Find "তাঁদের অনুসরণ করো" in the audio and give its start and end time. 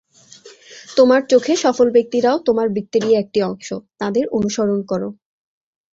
3.99-5.09